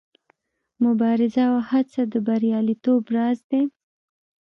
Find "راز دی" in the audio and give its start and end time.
3.15-3.61